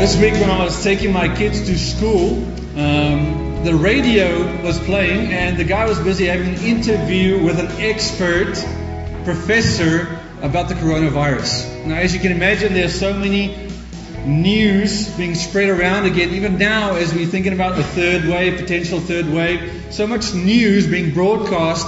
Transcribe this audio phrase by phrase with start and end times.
[0.00, 2.42] This week, when I was taking my kids to school,
[2.76, 7.70] um, the radio was playing, and the guy was busy having an interview with an
[7.80, 8.54] expert
[9.24, 11.86] professor about the coronavirus.
[11.86, 13.68] Now, as you can imagine, there's so many
[14.24, 19.00] news being spread around again, even now as we're thinking about the third wave, potential
[19.00, 21.86] third wave, so much news being broadcast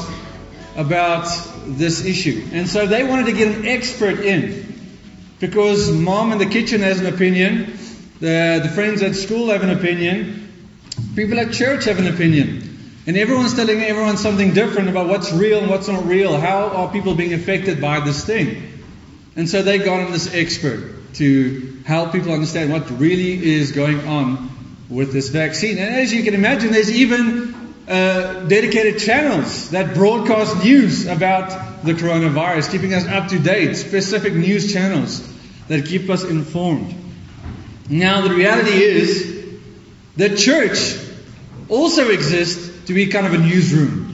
[0.77, 1.29] about
[1.67, 2.47] this issue.
[2.53, 4.63] And so they wanted to get an expert in
[5.41, 7.77] because mom in the kitchen has an opinion,
[8.21, 10.69] the, the friends at school have an opinion,
[11.17, 12.72] people at church have an opinion.
[13.05, 16.39] And everyone's telling everyone something different about what's real and what's not real.
[16.39, 18.81] How are people being affected by this thing?
[19.35, 24.51] And so they got this expert to help people understand what really is going on
[24.89, 25.79] with this vaccine.
[25.79, 31.95] And as you can imagine, there's even uh, dedicated channels that broadcast news about the
[31.95, 35.29] coronavirus, keeping us up to date, specific news channels
[35.67, 36.95] that keep us informed.
[37.91, 39.61] Now, the reality is
[40.17, 40.97] the church
[41.69, 44.13] also exists to be kind of a newsroom.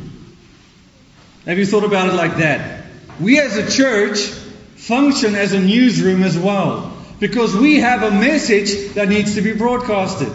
[1.45, 2.85] Have you thought about it like that?
[3.21, 8.95] We as a church function as a newsroom as well because we have a message
[8.95, 10.33] that needs to be broadcasted.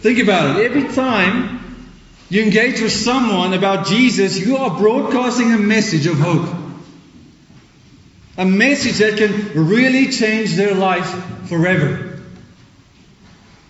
[0.00, 0.64] Think about it.
[0.64, 1.60] Every time
[2.28, 6.48] you engage with someone about Jesus, you are broadcasting a message of hope.
[8.38, 11.08] A message that can really change their life
[11.48, 12.11] forever.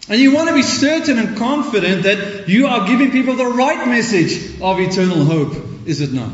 [0.09, 3.87] And you want to be certain and confident that you are giving people the right
[3.87, 5.55] message of eternal hope,
[5.87, 6.33] is it not?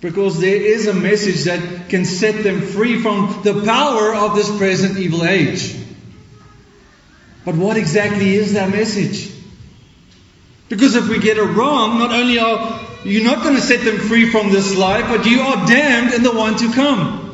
[0.00, 4.56] Because there is a message that can set them free from the power of this
[4.56, 5.76] present evil age.
[7.44, 9.32] But what exactly is that message?
[10.68, 13.98] Because if we get it wrong, not only are you not going to set them
[13.98, 17.27] free from this life, but you are damned in the one to come.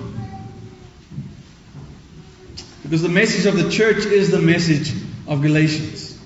[2.84, 4.92] Because the message of the church is the message
[5.26, 6.16] of Galatians.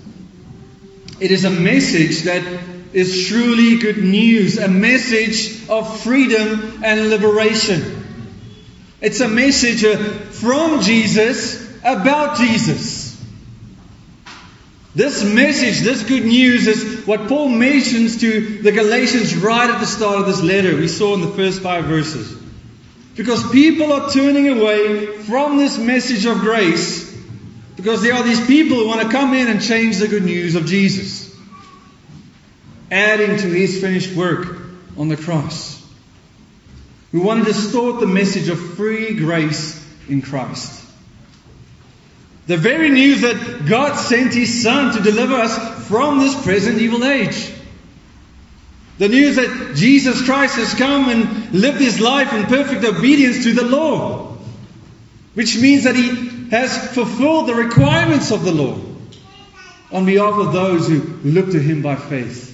[1.19, 2.43] It is a message that
[2.91, 8.05] is truly good news, a message of freedom and liberation.
[9.01, 13.09] It's a message uh, from Jesus about Jesus.
[14.95, 19.85] This message, this good news is what Paul mentions to the Galatians right at the
[19.85, 20.75] start of this letter.
[20.75, 22.35] We saw in the first five verses.
[23.19, 27.13] Because people are turning away from this message of grace
[27.75, 30.55] because there are these people who want to come in and change the good news
[30.55, 31.37] of Jesus,
[32.89, 34.61] adding to his finished work
[34.97, 35.85] on the cross.
[37.11, 40.81] We want to distort the message of free grace in Christ.
[42.47, 47.03] The very news that God sent His Son to deliver us from this present evil
[47.03, 47.51] age.
[48.99, 53.53] The news that Jesus Christ has come and lived His life in perfect obedience to
[53.53, 54.37] the law.
[55.35, 58.77] Which means that He has fulfilled the requirements of the law
[59.91, 62.47] on behalf of those who look to Him by faith.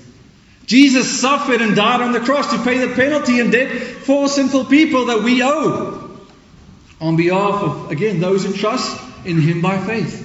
[0.67, 4.66] Jesus suffered and died on the cross to pay the penalty and debt for sinful
[4.66, 6.19] people that we owe
[7.01, 10.25] on behalf of, again, those who trust in Him by faith.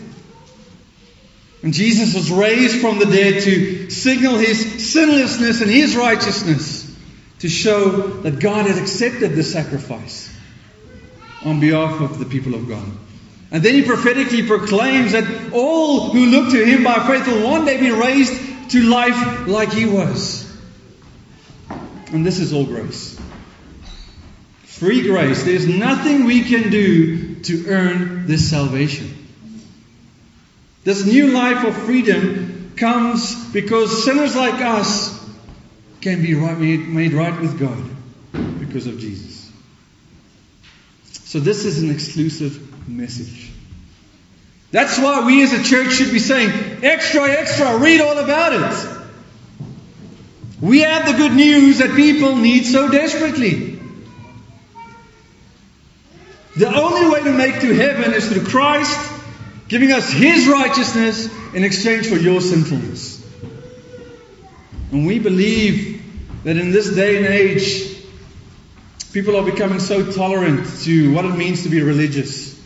[1.62, 6.86] And Jesus was raised from the dead to signal His sinlessness and His righteousness
[7.40, 10.34] to show that God had accepted the sacrifice
[11.44, 12.86] on behalf of the people of God.
[13.50, 17.66] And then He prophetically proclaims that all who look to Him by faith will one
[17.66, 20.46] day be raised to life like He was.
[22.12, 23.20] And this is all grace.
[24.62, 25.42] Free grace.
[25.42, 29.19] There's nothing we can do to earn this salvation.
[30.84, 35.18] This new life of freedom comes because sinners like us
[36.00, 39.52] can be right, made, made right with God because of Jesus.
[41.04, 43.50] So, this is an exclusive message.
[44.72, 46.50] That's why we as a church should be saying,
[46.82, 48.96] extra, extra, read all about it.
[50.60, 53.80] We have the good news that people need so desperately.
[56.56, 59.09] The only way to make to heaven is through Christ
[59.70, 63.24] giving us His righteousness in exchange for your sinfulness.
[64.90, 66.02] And we believe
[66.42, 67.96] that in this day and age,
[69.12, 72.60] people are becoming so tolerant to what it means to be religious.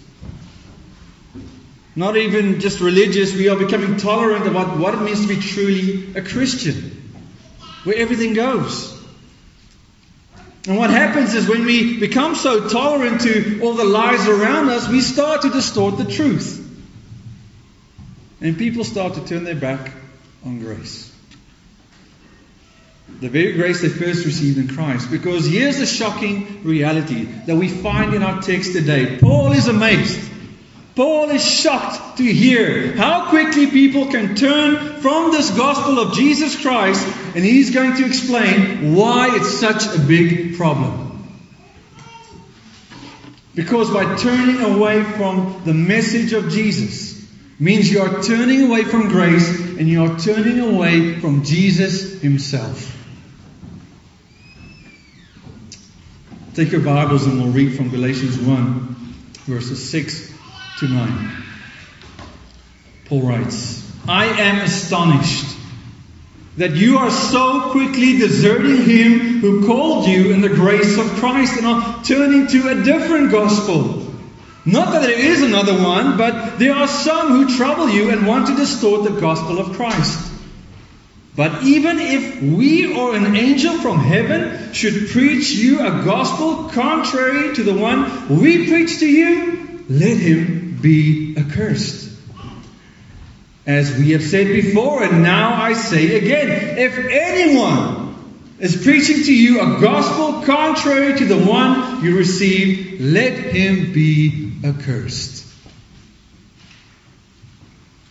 [1.95, 6.17] Not even just religious, we are becoming tolerant about what it means to be truly
[6.17, 7.13] a Christian,
[7.85, 8.93] where everything goes.
[10.67, 14.89] And what happens is when we become so tolerant to all the lies around us,
[14.89, 16.63] we start to distort the truth.
[18.41, 19.93] And people start to turn their back
[20.45, 21.11] on grace.
[23.21, 25.11] The very grace they first received in Christ.
[25.11, 29.19] Because here's the shocking reality that we find in our text today.
[29.21, 30.31] Paul is amazed.
[30.95, 36.61] Paul is shocked to hear how quickly people can turn from this gospel of Jesus
[36.61, 37.05] Christ,
[37.35, 41.03] and he's going to explain why it's such a big problem.
[43.57, 47.04] Because by turning away from the message of Jesus
[47.59, 52.91] means you are turning away from grace and you are turning away from Jesus himself.
[56.55, 58.97] Take your Bibles and we'll read from Galatians 1,
[59.47, 60.33] verses 6
[60.79, 61.43] to 9.
[63.07, 65.57] Paul writes, I am astonished
[66.57, 71.57] that you are so quickly deserting him who called you in the grace of Christ
[71.57, 74.04] and are turning to a different gospel.
[74.67, 78.47] Not that there is another one, but there are some who trouble you and want
[78.47, 80.33] to distort the gospel of Christ.
[81.37, 87.55] But even if we or an angel from heaven should preach you a gospel contrary
[87.57, 92.13] to the one we preach to you, let him be accursed.
[93.67, 98.04] As we have said before, and now I say again, if anyone
[98.59, 104.53] is preaching to you a gospel contrary to the one you received, let him be
[104.65, 105.45] accursed.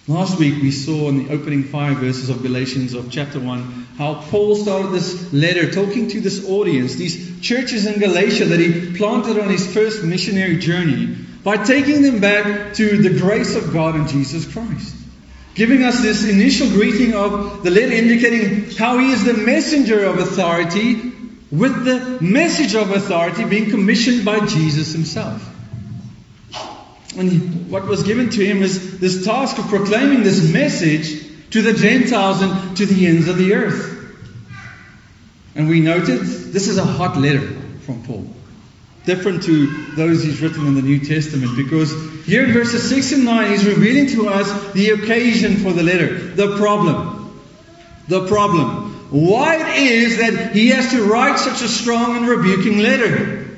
[0.06, 4.16] Last week we saw in the opening five verses of Galatians of chapter 1 how
[4.16, 9.39] Paul started this letter talking to this audience, these churches in Galatia that he planted
[9.39, 14.07] on his first missionary journey, by taking them back to the grace of God in
[14.07, 14.96] Jesus Christ.
[15.56, 20.18] Giving us this initial greeting of the letter indicating how he is the messenger of
[20.18, 21.12] authority,
[21.52, 25.48] with the message of authority being commissioned by Jesus himself.
[27.16, 31.74] And what was given to him is this task of proclaiming this message to the
[31.74, 33.92] Gentiles and to the ends of the earth.
[35.54, 37.48] And we noted this is a hot letter
[37.82, 38.34] from Paul.
[39.06, 41.92] Different to those he's written in the New Testament because
[42.26, 46.18] here in verses 6 and 9 he's revealing to us the occasion for the letter,
[46.36, 47.42] the problem.
[48.08, 48.92] The problem.
[49.12, 53.58] Why it is that he has to write such a strong and rebuking letter.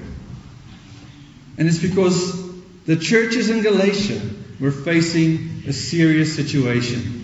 [1.57, 2.43] And it's because
[2.85, 4.21] the churches in Galatia
[4.59, 7.23] were facing a serious situation.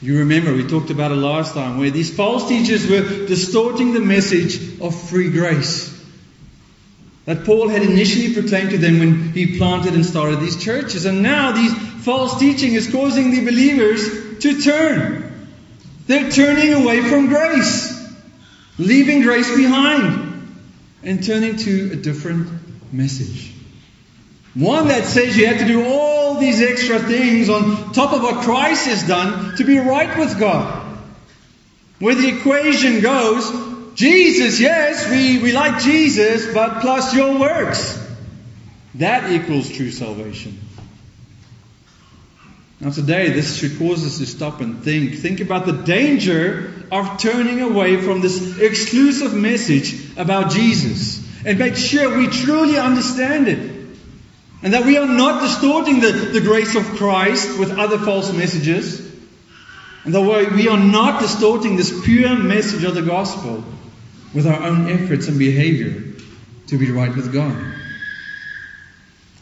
[0.00, 4.00] You remember, we talked about it last time, where these false teachers were distorting the
[4.00, 5.95] message of free grace
[7.26, 11.04] that Paul had initially proclaimed to them when he planted and started these churches.
[11.04, 11.74] And now these
[12.04, 15.48] false teaching is causing the believers to turn.
[16.06, 17.92] They're turning away from grace,
[18.78, 20.56] leaving grace behind,
[21.02, 22.48] and turning to a different
[22.92, 23.52] message.
[24.54, 28.44] One that says you have to do all these extra things on top of what
[28.44, 30.84] Christ has done to be right with God.
[31.98, 37.98] Where the equation goes, Jesus, yes, we, we like Jesus, but plus your works.
[38.96, 40.60] That equals true salvation.
[42.78, 45.14] Now, today, this should cause us to stop and think.
[45.14, 51.76] Think about the danger of turning away from this exclusive message about Jesus and make
[51.76, 53.72] sure we truly understand it.
[54.62, 59.00] And that we are not distorting the, the grace of Christ with other false messages.
[60.04, 63.64] And that way we are not distorting this pure message of the gospel
[64.36, 66.02] with our own efforts and behavior
[66.66, 67.56] to be right with God.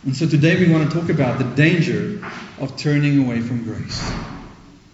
[0.04, 2.24] And so today we want to talk about the danger
[2.60, 4.12] of turning away from grace.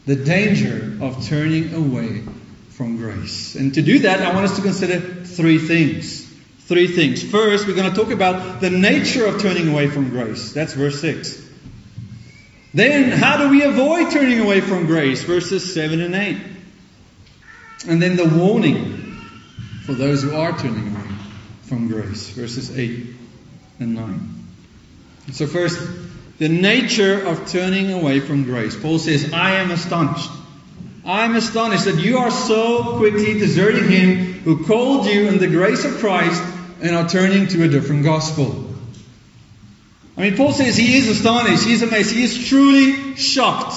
[0.06, 2.22] The danger of turning away
[2.70, 3.56] from grace.
[3.56, 6.28] And to do that, I want us to consider three things
[6.60, 7.20] three things.
[7.20, 10.52] First, we're going to talk about the nature of turning away from grace.
[10.52, 11.50] That's verse 6.
[12.72, 15.24] Then, how do we avoid turning away from grace?
[15.24, 16.36] Verses 7 and 8.
[17.88, 19.09] And then the warning
[19.90, 21.16] for those who are turning away
[21.62, 22.30] from grace.
[22.30, 23.06] Verses 8
[23.80, 24.46] and 9.
[25.32, 25.80] So, first,
[26.38, 28.80] the nature of turning away from grace.
[28.80, 30.30] Paul says, I am astonished.
[31.04, 35.48] I am astonished that you are so quickly deserting him who called you in the
[35.48, 36.40] grace of Christ
[36.80, 38.72] and are turning to a different gospel.
[40.16, 43.74] I mean, Paul says he is astonished, he is amazed, he is truly shocked.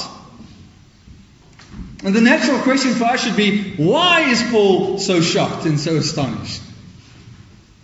[2.04, 5.96] And the natural question for us should be why is Paul so shocked and so
[5.96, 6.62] astonished?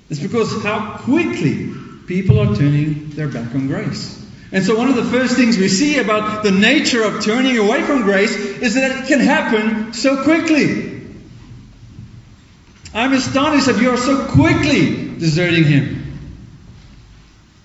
[0.09, 1.71] It's because how quickly
[2.05, 4.17] people are turning their back on grace.
[4.51, 7.83] And so, one of the first things we see about the nature of turning away
[7.83, 11.01] from grace is that it can happen so quickly.
[12.93, 15.99] I'm astonished that you are so quickly deserting Him.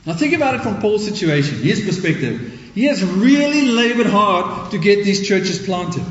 [0.05, 2.71] Now, think about it from Paul's situation, his perspective.
[2.75, 6.05] He has really labored hard to get these churches planted.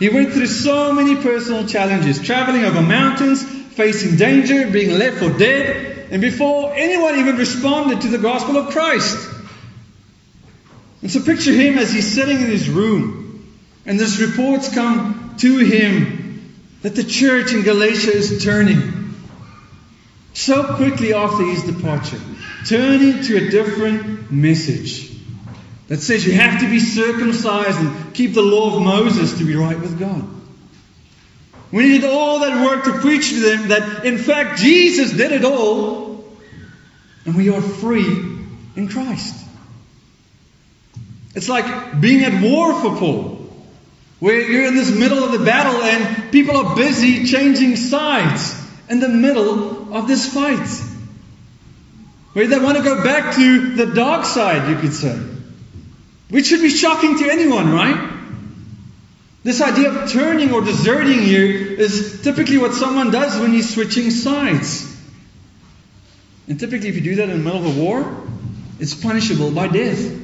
[0.00, 5.28] He went through so many personal challenges, traveling over mountains, facing danger, being left for
[5.28, 9.28] dead, and before anyone even responded to the gospel of Christ.
[11.02, 13.46] And so picture him as he's sitting in his room,
[13.84, 19.14] and these reports come to him that the church in Galatia is turning.
[20.32, 22.20] So quickly after his departure,
[22.66, 25.09] turning to a different message
[25.90, 29.56] that says you have to be circumcised and keep the law of Moses to be
[29.56, 30.24] right with God.
[31.72, 35.44] We did all that work to preach to them that in fact Jesus did it
[35.44, 36.24] all
[37.24, 38.06] and we are free
[38.76, 39.34] in Christ.
[41.34, 43.50] It's like being at war for Paul,
[44.20, 48.56] where you're in this middle of the battle and people are busy changing sides
[48.88, 50.68] in the middle of this fight.
[52.34, 55.20] Where they want to go back to the dark side, you could say.
[56.30, 58.18] Which should be shocking to anyone, right?
[59.42, 64.10] This idea of turning or deserting here is typically what someone does when he's switching
[64.10, 64.86] sides.
[66.46, 68.24] And typically, if you do that in the middle of a war,
[68.78, 70.18] it's punishable by death.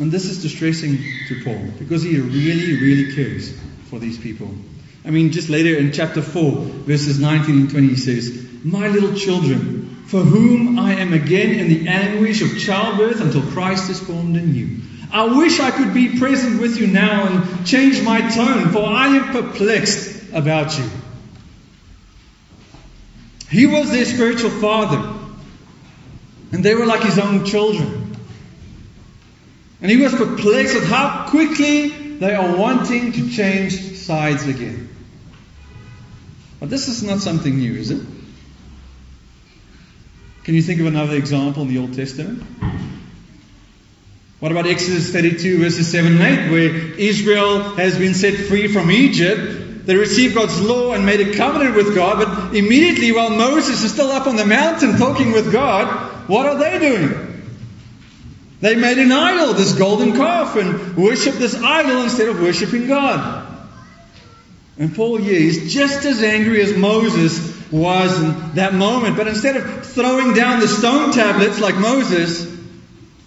[0.00, 3.58] And this is distressing to Paul because he really, really cares
[3.90, 4.54] for these people.
[5.04, 6.52] I mean, just later in chapter 4,
[6.84, 11.68] verses 19 and 20, he says, My little children, for whom I am again in
[11.68, 14.80] the anguish of childbirth until Christ is formed in you.
[15.12, 19.08] I wish I could be present with you now and change my tone, for I
[19.08, 20.88] am perplexed about you.
[23.50, 25.14] He was their spiritual father,
[26.52, 28.16] and they were like his own children.
[29.82, 34.88] And he was perplexed at how quickly they are wanting to change sides again.
[36.60, 38.17] But this is not something new, is it?
[40.48, 42.42] Can you think of another example in the Old Testament?
[44.40, 48.90] What about Exodus 32, verses 7 and 8, where Israel has been set free from
[48.90, 49.84] Egypt?
[49.84, 53.92] They received God's law and made a covenant with God, but immediately while Moses is
[53.92, 57.44] still up on the mountain talking with God, what are they doing?
[58.62, 63.46] They made an idol, this golden calf, and worshiped this idol instead of worshiping God.
[64.78, 69.56] And Paul here is just as angry as Moses was in that moment, but instead
[69.56, 72.58] of throwing down the stone tablets like Moses,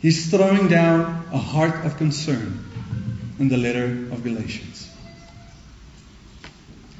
[0.01, 2.65] He's throwing down a heart of concern
[3.39, 4.89] in the letter of Galatians.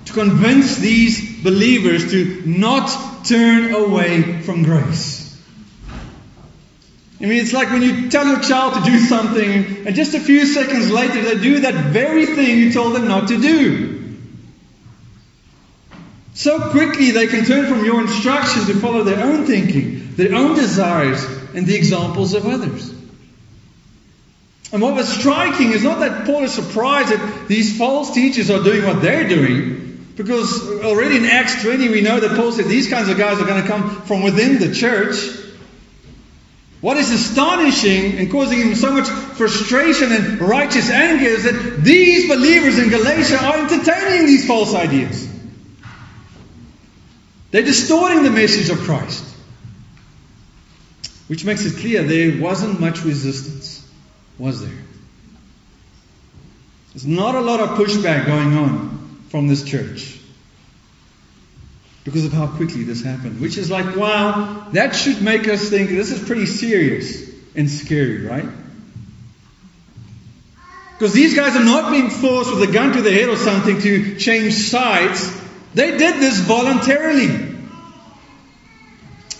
[0.05, 5.19] To convince these believers to not turn away from grace.
[7.19, 10.19] I mean, it's like when you tell your child to do something, and just a
[10.19, 13.90] few seconds later they do that very thing you told them not to do.
[16.33, 20.55] So quickly they can turn from your instruction to follow their own thinking, their own
[20.55, 21.23] desires,
[21.53, 22.89] and the examples of others.
[24.71, 28.63] And what was striking is not that Paul is surprised that these false teachers are
[28.63, 32.89] doing what they're doing, because already in Acts 20 we know that Paul said these
[32.89, 35.17] kinds of guys are going to come from within the church.
[36.79, 42.27] What is astonishing and causing him so much frustration and righteous anger is that these
[42.27, 45.30] believers in Galatia are entertaining these false ideas.
[47.51, 49.25] They're distorting the message of Christ.
[51.27, 53.87] Which makes it clear there wasn't much resistance,
[54.37, 54.83] was there?
[56.93, 60.19] There's not a lot of pushback going on from this church
[62.03, 63.39] because of how quickly this happened.
[63.39, 68.25] Which is like, wow, that should make us think this is pretty serious and scary,
[68.25, 68.49] right?
[70.93, 73.79] Because these guys are not being forced with a gun to the head or something
[73.81, 75.40] to change sides.
[75.73, 77.49] They did this voluntarily.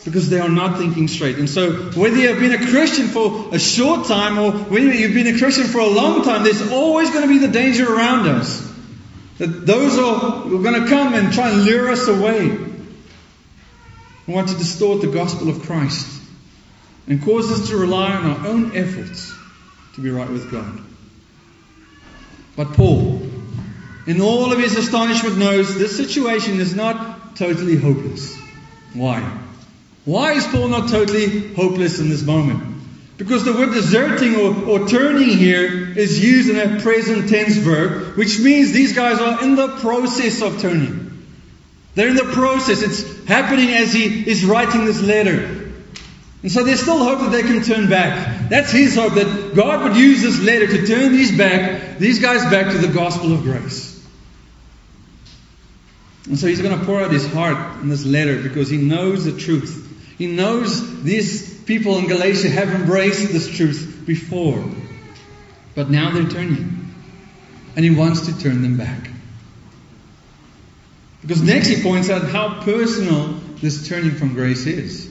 [0.06, 1.38] Because they are not thinking straight.
[1.38, 5.14] And so, whether you have been a Christian for a short time or whether you've
[5.14, 8.28] been a Christian for a long time, there's always going to be the danger around
[8.28, 8.68] us.
[9.38, 12.48] That those are going to come and try and lure us away.
[14.28, 16.22] We want to distort the gospel of Christ
[17.08, 19.34] and cause us to rely on our own efforts
[19.96, 20.82] to be right with God.
[22.56, 23.22] But Paul,
[24.08, 28.40] in all of his astonishment, knows this situation is not totally hopeless.
[28.94, 29.22] Why?
[30.06, 32.64] Why is Paul not totally hopeless in this moment?
[33.18, 38.18] Because the word deserting or, or turning here is used in a present tense verb,
[38.18, 41.24] which means these guys are in the process of turning.
[41.94, 42.82] They're in the process.
[42.82, 45.72] It's happening as he is writing this letter.
[46.42, 48.50] And so there's still hope that they can turn back.
[48.50, 52.44] That's his hope that God would use this letter to turn these back, these guys
[52.50, 53.91] back to the gospel of grace.
[56.26, 59.26] And so he's going to pour out his heart in this letter because he knows
[59.26, 59.88] the truth.
[60.18, 64.64] He knows these people in Galatia have embraced this truth before.
[65.74, 66.94] But now they're turning.
[67.76, 69.10] And he wants to turn them back.
[71.22, 75.10] Because next he points out how personal this turning from grace is.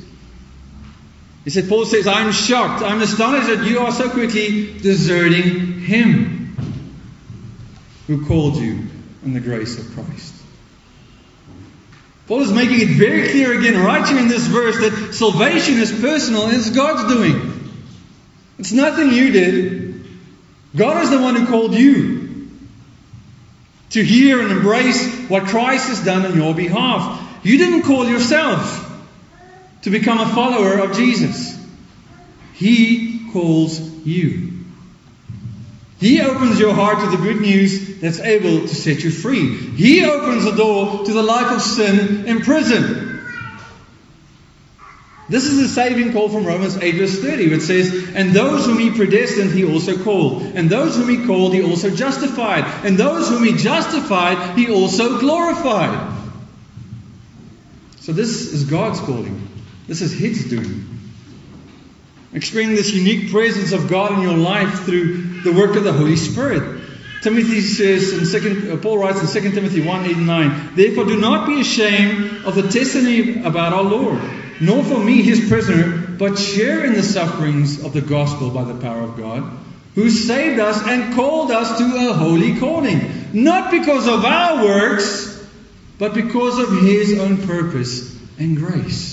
[1.44, 2.82] He said, Paul says, I'm shocked.
[2.82, 6.54] I'm astonished that you are so quickly deserting him
[8.06, 8.86] who called you
[9.24, 10.39] in the grace of Christ.
[12.30, 15.90] Paul is making it very clear again, right here in this verse, that salvation is
[15.90, 17.72] personal and it's God's doing.
[18.56, 20.04] It's nothing you did.
[20.76, 22.48] God is the one who called you
[23.90, 27.20] to hear and embrace what Christ has done on your behalf.
[27.42, 28.88] You didn't call yourself
[29.82, 31.60] to become a follower of Jesus.
[32.54, 34.49] He calls you.
[36.00, 39.54] He opens your heart to the good news that's able to set you free.
[39.56, 43.06] He opens the door to the life of sin in prison.
[45.28, 48.78] This is the saving call from Romans 8 verse 30, which says, And those whom
[48.78, 50.42] he predestined, he also called.
[50.42, 52.64] And those whom he called, he also justified.
[52.84, 56.16] And those whom he justified, he also glorified.
[58.00, 59.48] So this is God's calling.
[59.86, 60.98] This is His doing.
[62.32, 66.16] Experiencing this unique presence of God in your life through the work of the Holy
[66.16, 66.80] Spirit.
[67.22, 71.04] Timothy says in second, uh, Paul writes in 2 Timothy 1 8 and 9, Therefore
[71.04, 74.20] do not be ashamed of the testimony about our Lord,
[74.60, 78.80] nor for me his prisoner, but share in the sufferings of the gospel by the
[78.80, 79.44] power of God,
[79.94, 85.46] who saved us and called us to a holy calling, not because of our works,
[85.98, 89.09] but because of his own purpose and grace.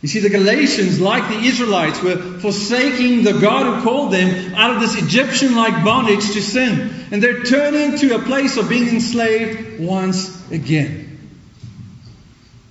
[0.00, 4.76] You see, the Galatians, like the Israelites, were forsaking the God who called them out
[4.76, 6.94] of this Egyptian like bondage to sin.
[7.10, 11.18] And they're turning to a place of being enslaved once again.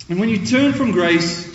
[0.07, 1.45] And when you turn from grace,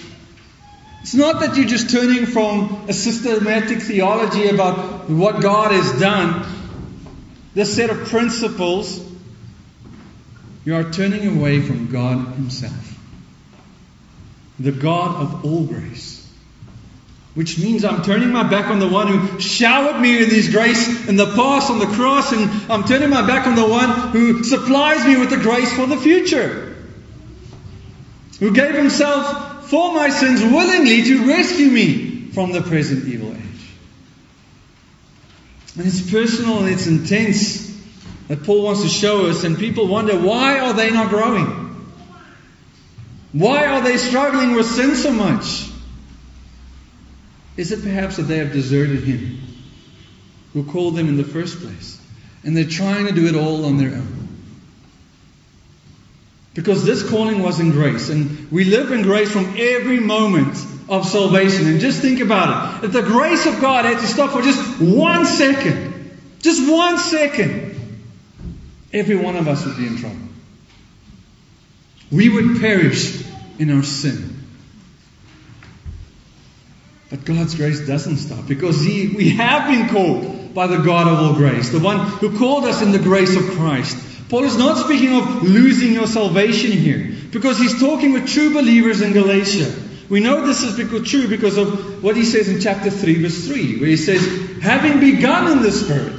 [1.01, 6.47] it's not that you're just turning from a systematic theology about what God has done,
[7.55, 9.11] this set of principles.
[10.67, 12.92] You are turning away from God Himself
[14.63, 16.21] the God of all grace.
[17.35, 21.09] Which means I'm turning my back on the one who showered me with his grace
[21.09, 24.45] in the past on the cross, and I'm turning my back on the one who
[24.45, 26.77] supplies me with the grace for the future.
[28.39, 33.39] Who gave himself for my sins willingly to rescue me from the present evil age.
[35.79, 37.73] And it's personal and it's intense
[38.29, 41.62] that Paul wants to show us, and people wonder why are they not growing?
[43.33, 45.71] Why are they struggling with sin so much?
[47.57, 49.41] Is it perhaps that they have deserted Him
[50.53, 51.99] who called them in the first place?
[52.45, 54.29] And they're trying to do it all on their own.
[56.55, 61.07] Because this calling was in grace, and we live in grace from every moment of
[61.07, 61.67] salvation.
[61.67, 62.87] And just think about it.
[62.87, 67.75] If the grace of God had to stop for just one second, just one second,
[68.93, 70.17] every one of us would be in trouble.
[72.11, 73.22] We would perish
[73.59, 74.39] in our sin.
[77.11, 81.19] But God's grace doesn't stop because he, we have been called by the God of
[81.19, 83.99] all grace, the one who called us in the grace of Christ.
[84.31, 89.03] Paul is not speaking of losing your salvation here because he's talking with true believers
[89.03, 89.71] in Galatia.
[90.09, 93.47] We know this is because, true because of what he says in chapter 3, verse
[93.47, 96.15] 3, where he says, having begun in the Spirit,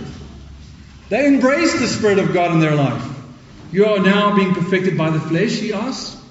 [1.09, 3.03] they embraced the Spirit of God in their life.
[3.71, 6.22] You are now being perfected by the flesh, he asks.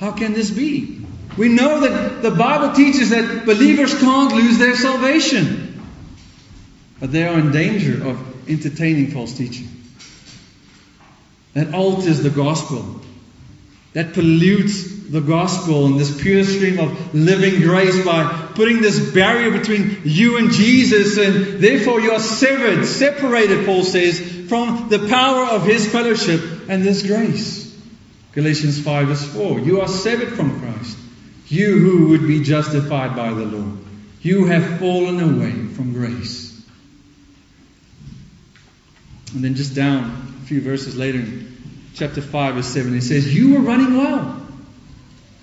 [0.00, 0.98] How can this be?
[1.36, 5.80] We know that the Bible teaches that believers can't lose their salvation.
[6.98, 9.68] But they are in danger of entertaining false teaching.
[11.52, 13.02] That alters the gospel.
[13.92, 19.50] That pollutes the gospel and this pure stream of living grace by putting this barrier
[19.50, 25.44] between you and Jesus, and therefore you are severed, separated, Paul says, from the power
[25.46, 27.69] of his fellowship and this grace.
[28.32, 29.60] Galatians 5 verse 4.
[29.60, 30.98] You are severed from Christ.
[31.48, 33.76] You who would be justified by the law.
[34.22, 36.50] You have fallen away from grace.
[39.34, 41.56] And then just down a few verses later in
[41.94, 44.36] chapter 5 verse 7 it says, You were running well.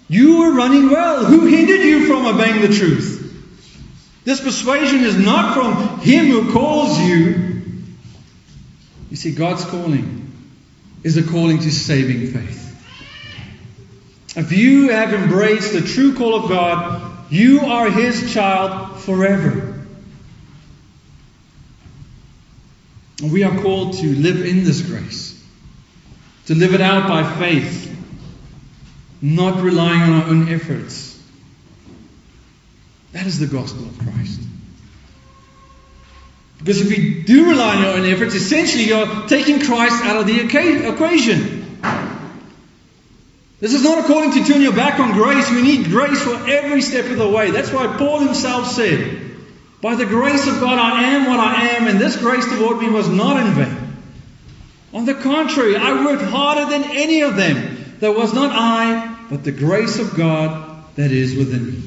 [0.09, 1.25] You were running well.
[1.25, 3.17] Who hindered you from obeying the truth?
[4.23, 7.61] This persuasion is not from Him who calls you.
[9.09, 10.31] You see, God's calling
[11.03, 12.66] is a calling to saving faith.
[14.37, 19.83] If you have embraced the true call of God, you are His child forever.
[23.19, 25.43] And we are called to live in this grace,
[26.45, 27.91] to live it out by faith,
[29.23, 31.19] not relying on our own efforts.
[33.13, 34.39] That is the gospel of Christ.
[36.59, 40.27] Because if you do rely on your own efforts, essentially you're taking Christ out of
[40.27, 41.56] the equation.
[43.59, 45.49] This is not according to turn your back on grace.
[45.49, 47.49] We need grace for every step of the way.
[47.49, 49.35] That's why Paul himself said,
[49.81, 52.89] By the grace of God I am what I am, and this grace toward me
[52.89, 53.93] was not in vain.
[54.93, 57.95] On the contrary, I worked harder than any of them.
[57.99, 61.83] There was not I, but the grace of God that is within me.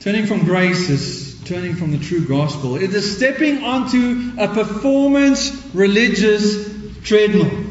[0.00, 2.76] Turning from grace is turning from the true gospel.
[2.76, 7.65] It is stepping onto a performance religious treadmill.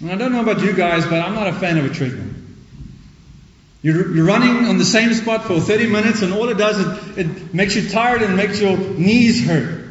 [0.00, 2.34] And I don't know about you guys, but I'm not a fan of a treadmill.
[3.82, 7.18] You're, you're running on the same spot for 30 minutes, and all it does is
[7.18, 9.86] it makes you tired and makes your knees hurt.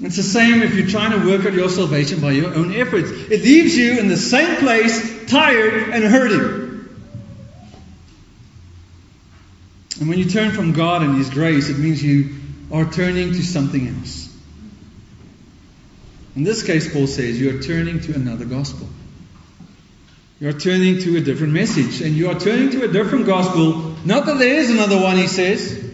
[0.00, 3.10] It's the same if you're trying to work out your salvation by your own efforts.
[3.10, 6.68] It leaves you in the same place, tired and hurting.
[9.98, 12.36] And when you turn from God and His grace, it means you
[12.72, 14.27] are turning to something else.
[16.36, 18.88] In this case, Paul says you are turning to another gospel.
[20.40, 22.00] You are turning to a different message.
[22.00, 23.96] And you are turning to a different gospel.
[24.04, 25.84] Not that there is another one, he says.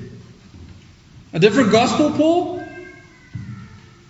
[1.33, 2.63] A different gospel, Paul?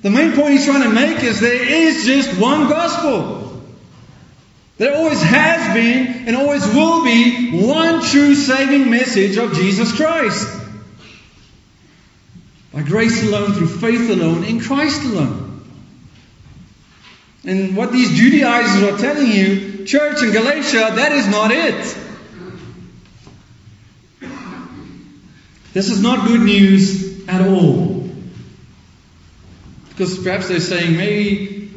[0.03, 3.63] The main point he's trying to make is there is just one gospel.
[4.77, 10.49] There always has been and always will be one true saving message of Jesus Christ.
[12.73, 15.44] By grace alone, through faith alone, in Christ alone.
[17.47, 21.99] And what these Judaizers are telling you, church in Galatia, that is not it.
[25.75, 28.09] This is not good news at all.
[29.91, 31.71] Because perhaps they're saying maybe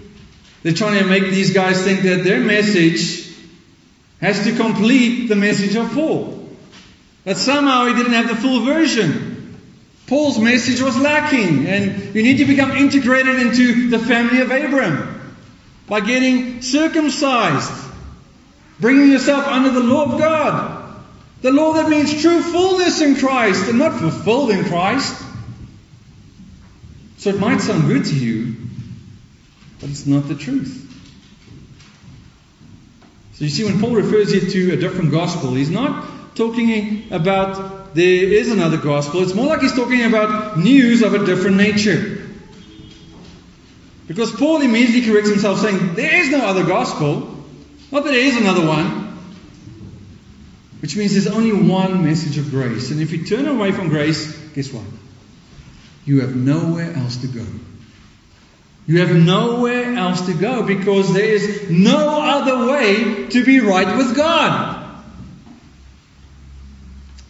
[0.64, 3.28] they're trying to make these guys think that their message
[4.22, 6.48] has to complete the message of Paul.
[7.26, 9.60] That somehow he didn't have the full version.
[10.08, 15.17] Paul's message was lacking, and you need to become integrated into the family of Abraham
[15.88, 17.72] by getting circumcised,
[18.80, 20.96] bringing yourself under the law of God.
[21.42, 25.24] The law that means true fullness in Christ and not fulfilled in Christ.
[27.18, 28.56] So it might sound good to you,
[29.80, 30.84] but it's not the truth.
[33.34, 37.94] So you see, when Paul refers here to a different gospel, he's not talking about
[37.94, 39.22] there is another gospel.
[39.22, 42.17] It's more like he's talking about news of a different nature.
[44.08, 47.36] Because Paul immediately corrects himself, saying, There is no other gospel.
[47.92, 49.08] Not that there is another one.
[50.82, 52.92] Which means there's only one message of grace.
[52.92, 54.86] And if you turn away from grace, guess what?
[56.06, 57.46] You have nowhere else to go.
[58.86, 63.98] You have nowhere else to go because there is no other way to be right
[63.98, 64.86] with God.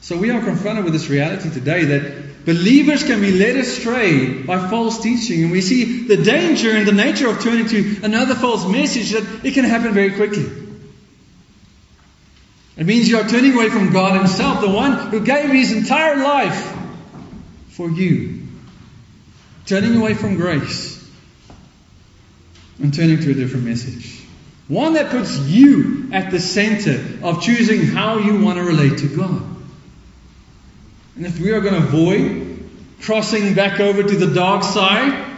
[0.02, 4.70] So we are confronted with this reality today that believers can be led astray by
[4.70, 5.44] false teaching.
[5.44, 9.46] And we see the danger and the nature of turning to another false message that
[9.46, 10.46] it can happen very quickly.
[12.78, 16.24] It means you are turning away from God Himself, the one who gave His entire
[16.24, 16.74] life
[17.72, 18.44] for you.
[19.66, 21.06] Turning away from grace
[22.80, 24.22] and turning to a different message.
[24.70, 29.14] One that puts you at the center of choosing how you want to relate to
[29.14, 29.57] God.
[31.18, 32.70] And if we are going to avoid
[33.02, 35.36] crossing back over to the dark side,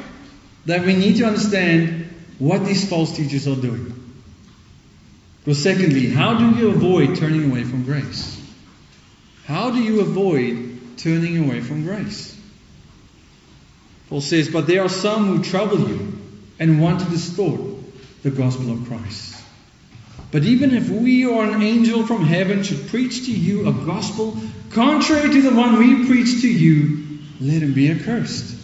[0.65, 3.95] then we need to understand what these false teachers are doing.
[5.39, 8.35] Because, secondly, how do you avoid turning away from grace?
[9.45, 12.37] How do you avoid turning away from grace?
[14.09, 16.13] Paul says, But there are some who trouble you
[16.59, 17.61] and want to distort
[18.21, 19.41] the gospel of Christ.
[20.31, 24.37] But even if we or an angel from heaven should preach to you a gospel
[24.71, 28.57] contrary to the one we preach to you, let him be accursed.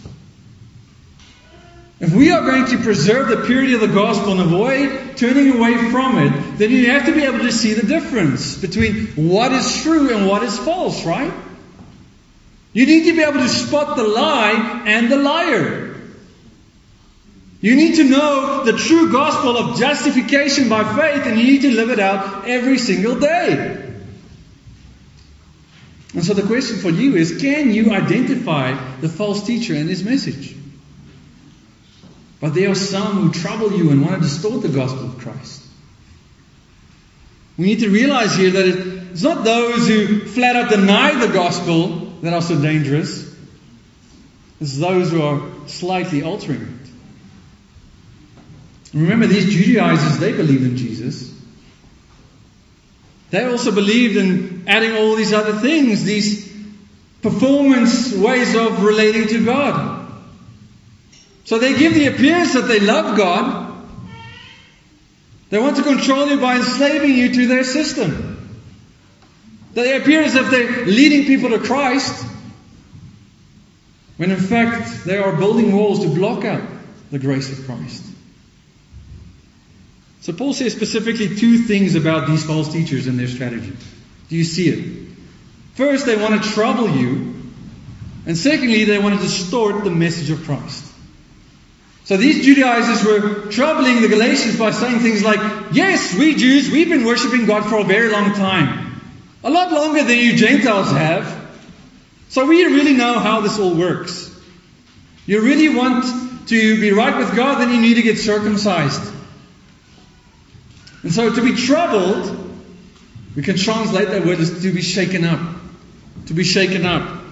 [1.98, 5.90] If we are going to preserve the purity of the gospel and avoid turning away
[5.90, 9.82] from it, then you have to be able to see the difference between what is
[9.82, 11.32] true and what is false, right?
[12.74, 15.96] You need to be able to spot the lie and the liar.
[17.62, 21.70] You need to know the true gospel of justification by faith and you need to
[21.70, 23.85] live it out every single day.
[26.16, 30.02] And so the question for you is can you identify the false teacher and his
[30.02, 30.56] message?
[32.40, 35.62] But there are some who trouble you and want to distort the gospel of Christ.
[37.58, 42.06] We need to realize here that it's not those who flat out deny the gospel
[42.22, 43.36] that are so dangerous.
[44.58, 46.90] It's those who are slightly altering it.
[48.94, 51.35] Remember, these Judaizers, they believed in Jesus.
[53.36, 56.50] They also believed in adding all these other things, these
[57.20, 60.10] performance ways of relating to God.
[61.44, 63.76] So they give the appearance that they love God.
[65.50, 68.58] They want to control you by enslaving you to their system.
[69.74, 72.24] They appear as if they're leading people to Christ,
[74.16, 76.66] when in fact they are building walls to block out
[77.10, 78.15] the grace of Christ.
[80.26, 83.72] So Paul says specifically two things about these false teachers and their strategy.
[84.28, 85.08] Do you see it?
[85.74, 87.44] First, they want to trouble you.
[88.26, 90.84] And secondly, they want to distort the message of Christ.
[92.06, 95.38] So these Judaizers were troubling the Galatians by saying things like,
[95.70, 99.00] Yes, we Jews, we've been worshipping God for a very long time.
[99.44, 101.56] A lot longer than you Gentiles have.
[102.30, 104.28] So we really know how this all works.
[105.24, 109.12] You really want to be right with God, then you need to get circumcised.
[111.06, 112.36] And so to be troubled,
[113.36, 115.38] we can translate that word as to be shaken up.
[116.26, 117.22] To be shaken up.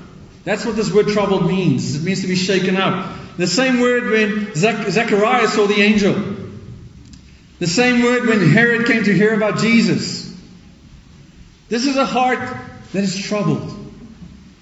[0.45, 1.97] That's what this word troubled means.
[1.97, 3.19] It means to be shaken up.
[3.37, 6.15] The same word when Zechariah saw the angel.
[7.59, 10.33] The same word when Herod came to hear about Jesus.
[11.69, 12.57] This is a heart
[12.93, 13.75] that is troubled.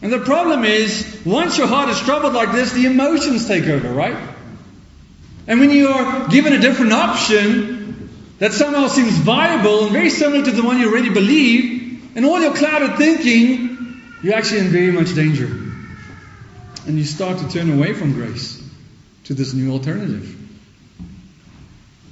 [0.00, 3.92] And the problem is, once your heart is troubled like this, the emotions take over,
[3.92, 4.16] right?
[5.46, 7.81] And when you are given a different option,
[8.42, 12.40] that somehow seems viable and very similar to the one you already believe, and all
[12.40, 15.46] your clouded thinking, you're actually in very much danger.
[16.84, 18.60] And you start to turn away from grace
[19.26, 20.36] to this new alternative.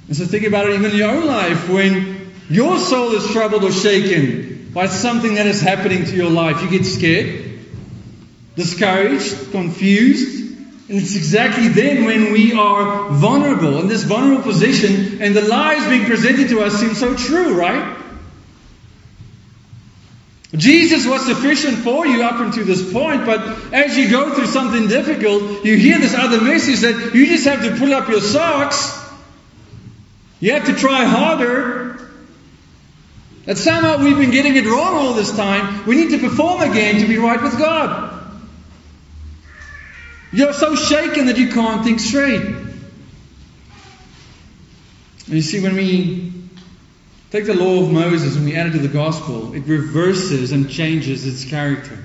[0.07, 3.65] And so think about it even in your own life when your soul is troubled
[3.65, 6.61] or shaken by something that is happening to your life.
[6.61, 7.59] You get scared,
[8.55, 10.50] discouraged, confused,
[10.91, 15.87] and it's exactly then when we are vulnerable, in this vulnerable position, and the lies
[15.87, 17.97] being presented to us seem so true, right?
[20.53, 23.39] Jesus was sufficient for you up until this point, but
[23.73, 27.63] as you go through something difficult, you hear this other message that you just have
[27.63, 28.93] to pull up your socks.
[30.41, 32.11] You have to try harder.
[33.45, 35.85] That somehow we've been getting it wrong all this time.
[35.85, 38.20] We need to perform again to be right with God.
[40.33, 42.41] You're so shaken that you can't think straight.
[45.25, 46.33] And you see, when we
[47.31, 50.69] take the law of Moses and we add it to the gospel, it reverses and
[50.69, 51.97] changes its character.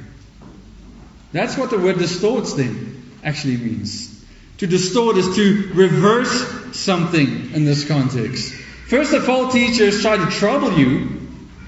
[1.33, 4.25] That's what the word distorts then actually means.
[4.59, 8.55] To distort is to reverse something in this context.
[8.55, 11.21] First, the false teachers try to trouble you,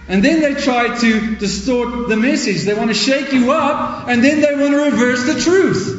[0.09, 2.63] and then they try to distort the message.
[2.63, 5.98] They want to shake you up, and then they want to reverse the truth.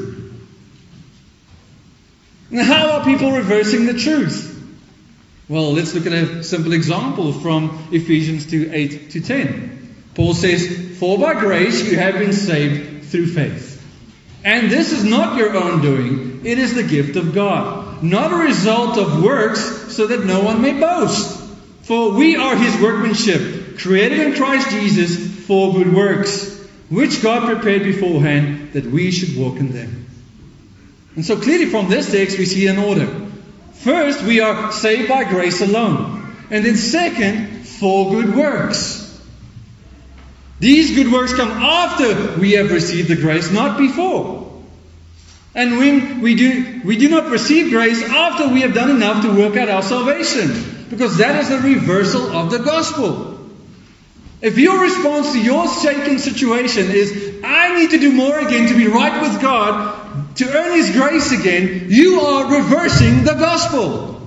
[2.51, 4.47] Now, how are people reversing the truth?
[5.47, 9.95] Well, let's look at a simple example from Ephesians 2 8 to 10.
[10.15, 13.75] Paul says, For by grace you have been saved through faith.
[14.43, 18.35] And this is not your own doing, it is the gift of God, not a
[18.35, 21.37] result of works, so that no one may boast.
[21.83, 26.57] For we are his workmanship, created in Christ Jesus for good works,
[26.89, 30.08] which God prepared beforehand that we should walk in them.
[31.19, 33.05] And so clearly from this text we see an order.
[33.73, 36.33] First, we are saved by grace alone.
[36.49, 39.21] And then second, for good works.
[40.61, 44.63] These good works come after we have received the grace, not before.
[45.53, 49.37] And when we do, we do not receive grace after we have done enough to
[49.37, 50.85] work out our salvation.
[50.89, 53.49] Because that is a reversal of the gospel.
[54.41, 58.77] If your response to your shaken situation is, I need to do more again to
[58.77, 59.98] be right with God,
[60.39, 64.21] to earn His grace again, you are reversing the gospel.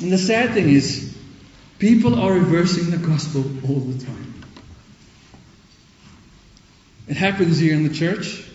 [0.00, 1.16] And the sad thing is,
[1.80, 4.44] people are reversing the gospel all the time.
[7.08, 8.48] It happens here in the church.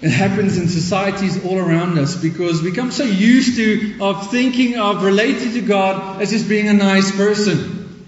[0.00, 4.78] It happens in societies all around us because we become so used to of thinking
[4.78, 8.06] of relating to God as just being a nice person.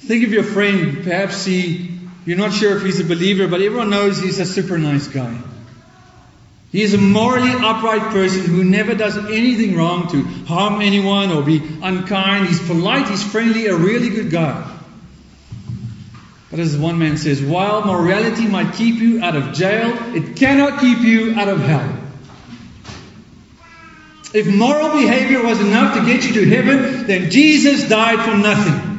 [0.00, 1.93] Think of your friend, perhaps he
[2.26, 5.38] you're not sure if he's a believer, but everyone knows he's a super nice guy.
[6.72, 11.42] He is a morally upright person who never does anything wrong to harm anyone or
[11.42, 12.48] be unkind.
[12.48, 14.70] He's polite, he's friendly, a really good guy.
[16.50, 20.80] But as one man says, while morality might keep you out of jail, it cannot
[20.80, 21.98] keep you out of hell.
[24.32, 28.93] If moral behavior was enough to get you to heaven, then Jesus died for nothing.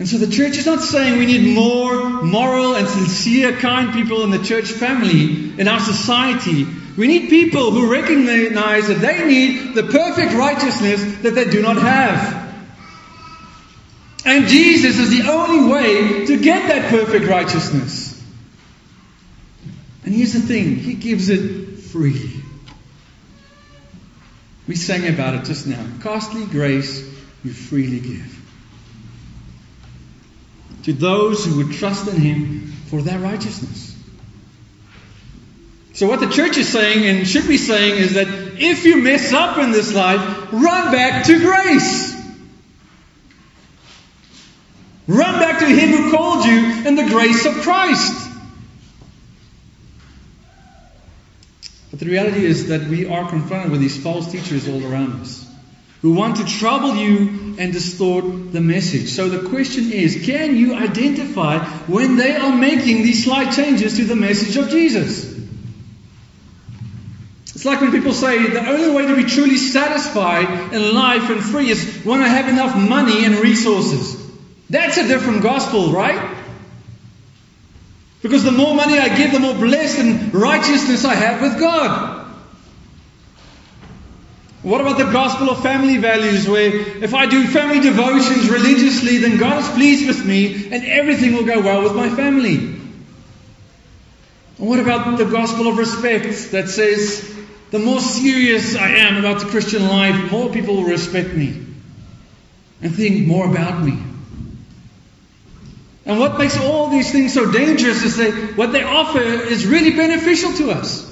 [0.00, 4.24] And so the church is not saying we need more moral and sincere, kind people
[4.24, 6.64] in the church family, in our society.
[6.96, 11.76] We need people who recognize that they need the perfect righteousness that they do not
[11.76, 12.54] have.
[14.24, 18.24] And Jesus is the only way to get that perfect righteousness.
[20.06, 22.42] And here's the thing He gives it freely.
[24.66, 25.84] We sang about it just now.
[26.00, 27.06] Costly grace
[27.44, 28.39] you freely give.
[30.84, 33.96] To those who would trust in Him for their righteousness.
[35.92, 39.32] So, what the church is saying and should be saying is that if you mess
[39.32, 42.10] up in this life, run back to grace.
[45.06, 48.28] Run back to Him who called you in the grace of Christ.
[51.90, 55.39] But the reality is that we are confronted with these false teachers all around us
[56.02, 59.10] who want to trouble you and distort the message.
[59.10, 64.04] So the question is can you identify when they are making these slight changes to
[64.04, 65.38] the message of Jesus?
[67.54, 71.42] It's like when people say the only way to be truly satisfied in life and
[71.42, 74.16] free is when I have enough money and resources.
[74.70, 76.38] That's a different gospel, right?
[78.22, 82.09] Because the more money I give, the more blessed and righteousness I have with God.
[84.62, 86.70] What about the gospel of family values, where
[87.02, 91.46] if I do family devotions religiously, then God is pleased with me and everything will
[91.46, 92.56] go well with my family?
[92.56, 97.34] And what about the gospel of respect that says
[97.70, 101.66] the more serious I am about the Christian life, more people will respect me
[102.82, 103.98] and think more about me?
[106.04, 109.96] And what makes all these things so dangerous is that what they offer is really
[109.96, 111.09] beneficial to us.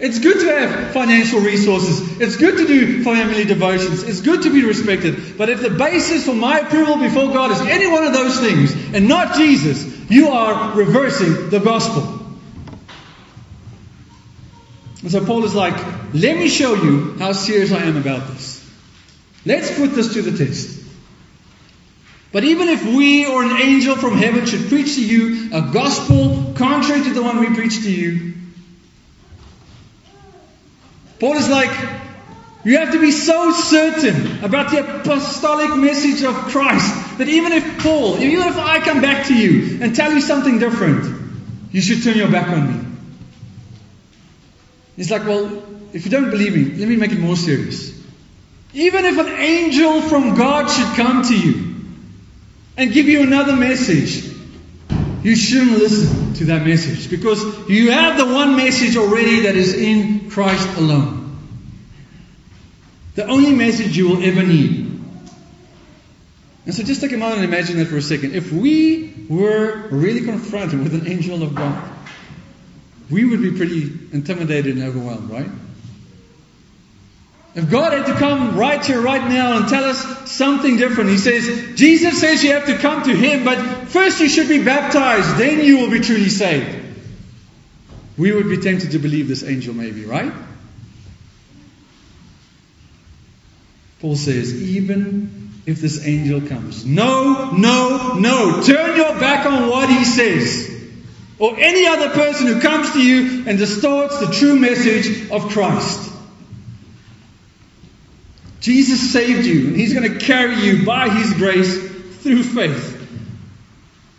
[0.00, 2.20] It's good to have financial resources.
[2.20, 4.04] It's good to do family devotions.
[4.04, 5.36] It's good to be respected.
[5.36, 8.72] But if the basis for my approval before God is any one of those things
[8.94, 12.14] and not Jesus, you are reversing the gospel.
[15.02, 15.76] And so Paul is like,
[16.14, 18.64] let me show you how serious I am about this.
[19.44, 20.76] Let's put this to the test.
[22.30, 26.52] But even if we or an angel from heaven should preach to you a gospel
[26.56, 28.34] contrary to the one we preach to you,
[31.20, 31.70] Paul is like,
[32.64, 37.82] you have to be so certain about the apostolic message of Christ that even if
[37.82, 41.06] Paul, even if I come back to you and tell you something different,
[41.72, 42.84] you should turn your back on me.
[44.96, 47.96] He's like, well, if you don't believe me, let me make it more serious.
[48.74, 51.74] Even if an angel from God should come to you
[52.76, 54.37] and give you another message,
[55.22, 59.74] you shouldn't listen to that message because you have the one message already that is
[59.74, 61.36] in Christ alone.
[63.14, 64.88] The only message you will ever need.
[66.66, 68.34] And so just take a moment and imagine that for a second.
[68.34, 71.90] If we were really confronted with an angel of God,
[73.10, 75.48] we would be pretty intimidated and overwhelmed, right?
[77.54, 81.18] If God had to come right here, right now, and tell us something different, He
[81.18, 85.38] says, Jesus says you have to come to Him, but first you should be baptized,
[85.38, 86.84] then you will be truly saved.
[88.16, 90.32] We would be tempted to believe this angel, maybe, right?
[94.00, 99.88] Paul says, even if this angel comes, no, no, no, turn your back on what
[99.88, 100.76] he says.
[101.40, 106.07] Or any other person who comes to you and distorts the true message of Christ.
[108.60, 111.88] Jesus saved you, and He's going to carry you by His grace
[112.22, 112.96] through faith.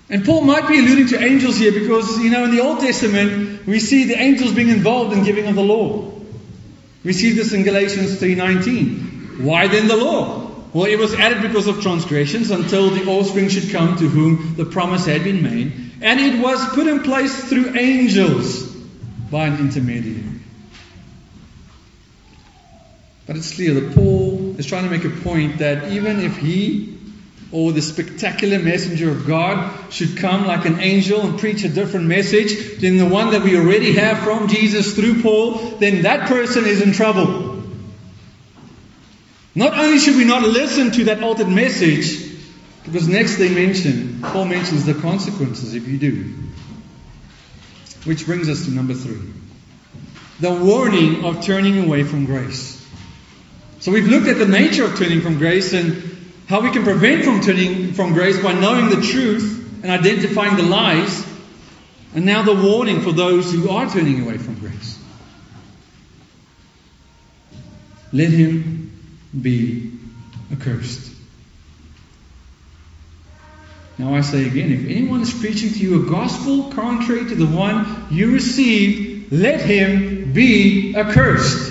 [0.09, 3.67] And Paul might be alluding to angels here because, you know, in the Old Testament,
[3.67, 6.11] we see the angels being involved in giving of the law.
[7.03, 9.41] We see this in Galatians 3.19.
[9.41, 10.49] Why then the law?
[10.73, 14.65] Well, it was added because of transgressions until the offspring should come to whom the
[14.65, 15.73] promise had been made.
[16.01, 18.63] And it was put in place through angels
[19.31, 20.38] by an intermediary.
[23.29, 26.97] But it's clear that Paul is trying to make a point that even if he
[27.51, 32.07] or the spectacular messenger of God should come like an angel and preach a different
[32.07, 36.65] message than the one that we already have from Jesus through Paul, then that person
[36.65, 37.61] is in trouble.
[39.53, 42.35] Not only should we not listen to that altered message,
[42.83, 46.33] because next they mention, Paul mentions the consequences if you do.
[48.05, 49.21] Which brings us to number three.
[50.39, 52.78] the warning of turning away from grace.
[53.79, 56.17] So we've looked at the nature of turning from grace and
[56.47, 60.63] how we can prevent from turning from grace by knowing the truth and identifying the
[60.63, 61.25] lies.
[62.13, 64.99] And now the warning for those who are turning away from grace.
[68.11, 68.91] Let him
[69.39, 69.91] be
[70.51, 71.15] accursed.
[73.99, 77.45] Now I say again, if anyone is preaching to you a gospel contrary to the
[77.45, 81.68] one you received, let him be accursed.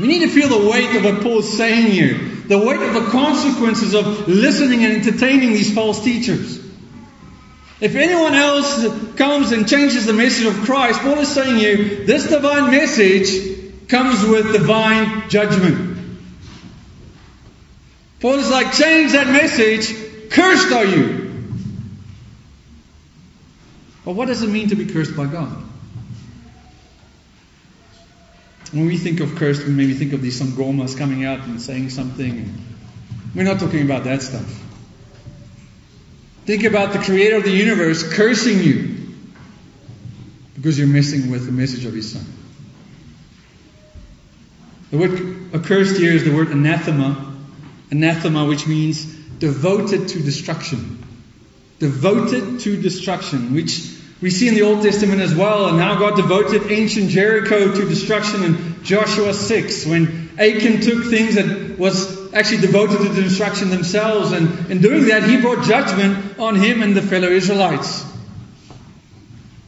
[0.00, 2.18] We need to feel the weight of what Paul is saying here.
[2.46, 6.58] The weight of the consequences of listening and entertaining these false teachers.
[7.80, 8.86] If anyone else
[9.16, 14.24] comes and changes the message of Christ, Paul is saying here, this divine message comes
[14.24, 15.98] with divine judgment.
[18.20, 20.30] Paul is like, change that message.
[20.30, 21.22] Cursed are you.
[24.04, 25.71] But what does it mean to be cursed by God?
[28.72, 31.60] When we think of cursed, we maybe think of these some sangomas coming out and
[31.60, 32.52] saying something.
[33.34, 34.60] We're not talking about that stuff.
[36.46, 38.96] Think about the creator of the universe cursing you
[40.54, 42.24] because you're messing with the message of his son.
[44.90, 47.34] The word accursed here is the word anathema.
[47.90, 51.04] Anathema, which means devoted to destruction.
[51.78, 53.80] Devoted to destruction, which
[54.22, 57.88] we see in the Old Testament as well, and how God devoted ancient Jericho to
[57.88, 64.30] destruction in Joshua 6, when Achan took things that was actually devoted to destruction themselves,
[64.30, 68.06] and in doing that, he brought judgment on him and the fellow Israelites.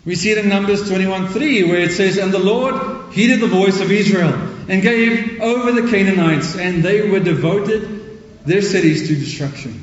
[0.05, 3.81] We see it in Numbers 21:3, where it says, And the Lord heeded the voice
[3.81, 4.35] of Israel,
[4.69, 9.81] and gave over the Canaanites, and they were devoted their cities to destruction.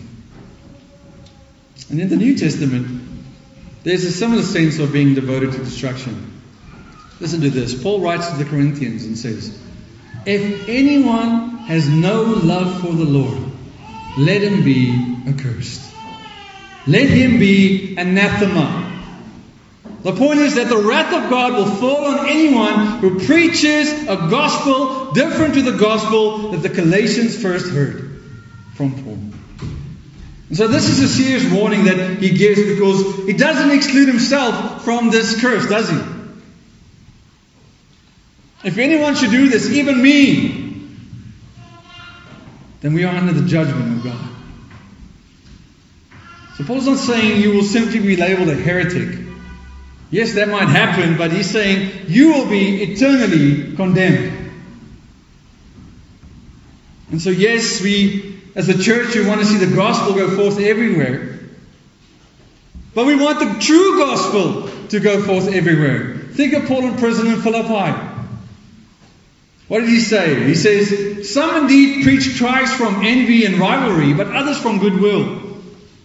[1.89, 3.10] And in the New Testament,
[3.83, 6.41] there's a similar sense of being devoted to destruction.
[7.19, 7.81] Listen to this.
[7.81, 9.59] Paul writes to the Corinthians and says,
[10.25, 13.39] If anyone has no love for the Lord,
[14.17, 15.81] let him be accursed.
[16.87, 18.87] Let him be anathema.
[20.01, 24.15] The point is that the wrath of God will fall on anyone who preaches a
[24.15, 28.23] gospel different to the gospel that the Galatians first heard
[28.73, 29.40] from Paul.
[30.51, 34.83] And so this is a serious warning that he gives because he doesn't exclude himself
[34.83, 35.97] from this curse, does he?
[38.65, 40.89] If anyone should do this, even me,
[42.81, 44.29] then we are under the judgment of God.
[46.57, 49.19] So Paul's not saying you will simply be labeled a heretic.
[50.09, 54.51] Yes, that might happen, but he's saying you will be eternally condemned.
[57.09, 60.59] And so, yes, we as a church, we want to see the gospel go forth
[60.59, 61.39] everywhere.
[62.93, 66.17] But we want the true gospel to go forth everywhere.
[66.33, 68.09] Think of Paul in prison in Philippi.
[69.69, 70.43] What did he say?
[70.43, 75.39] He says, Some indeed preach Christ from envy and rivalry, but others from goodwill.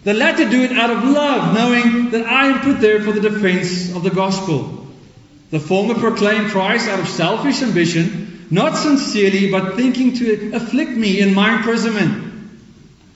[0.04, 3.28] The latter do it out of love, knowing that I am put there for the
[3.28, 4.86] defense of the gospel.
[5.50, 11.18] The former proclaim Christ out of selfish ambition, not sincerely, but thinking to afflict me
[11.18, 12.25] in my imprisonment.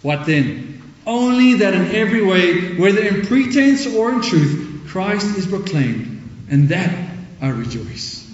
[0.03, 0.83] What then?
[1.07, 6.69] Only that in every way, whether in pretense or in truth, Christ is proclaimed, and
[6.71, 8.29] that I rejoice.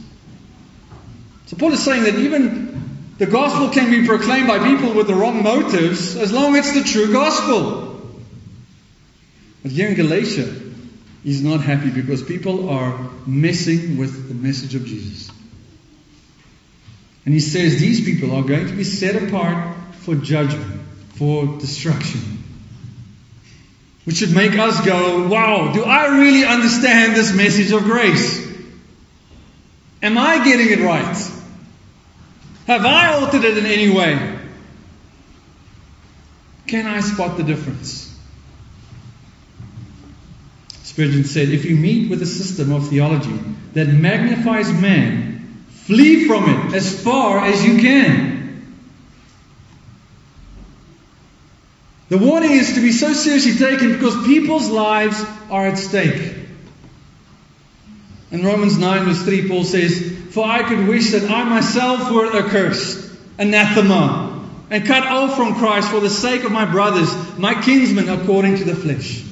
[1.46, 5.14] So Paul is saying that even the gospel can be proclaimed by people with the
[5.14, 8.00] wrong motives as long as it's the true gospel.
[9.62, 10.54] But here in Galatia,
[11.22, 15.30] he's not happy because people are messing with the message of Jesus.
[17.24, 20.75] And he says these people are going to be set apart for judgment
[21.16, 22.20] for destruction.
[24.04, 28.46] Which should make us go, wow, do I really understand this message of grace?
[30.02, 31.16] Am I getting it right?
[32.66, 34.38] Have I altered it in any way?
[36.66, 38.14] Can I spot the difference?
[40.82, 43.38] Spurgeon said, if you meet with a system of theology
[43.74, 48.35] that magnifies man, flee from it as far as you can.
[52.08, 56.34] The warning is to be so seriously taken because people's lives are at stake.
[58.30, 62.36] In Romans 9, verse 3, Paul says, For I could wish that I myself were
[62.36, 68.08] accursed, anathema, and cut off from Christ for the sake of my brothers, my kinsmen
[68.08, 69.24] according to the flesh.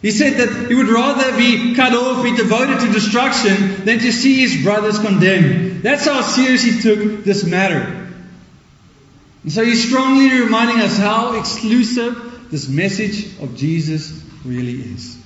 [0.00, 4.12] He said that he would rather be cut off, be devoted to destruction, than to
[4.12, 5.82] see his brothers condemned.
[5.82, 8.07] That's how serious he took this matter.
[9.42, 15.16] And so he's strongly reminding us how exclusive this message of Jesus really is.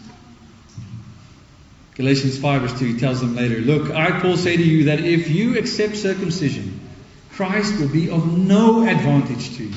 [1.94, 5.00] Galatians 5 verse 2, he tells them later, Look, I, Paul, say to you that
[5.00, 6.80] if you accept circumcision,
[7.32, 9.74] Christ will be of no advantage to you.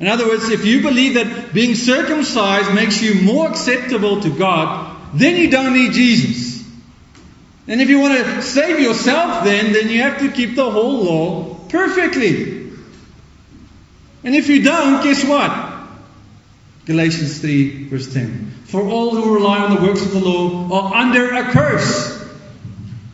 [0.00, 4.96] In other words, if you believe that being circumcised makes you more acceptable to God,
[5.14, 6.64] then you don't need Jesus.
[7.66, 11.04] And if you want to save yourself then, then you have to keep the whole
[11.04, 12.57] law perfectly.
[14.24, 15.78] And if you don't, guess what?
[16.86, 18.52] Galatians 3 verse 10.
[18.64, 22.18] For all who rely on the works of the law are under a curse.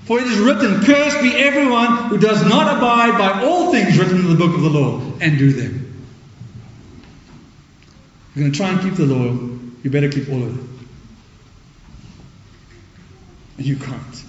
[0.05, 4.19] For it is written, Cursed be everyone who does not abide by all things written
[4.19, 6.05] in the book of the law and do them.
[8.35, 9.33] You're going to try and keep the law,
[9.83, 10.71] you better keep all of it.
[13.59, 14.25] And you can't.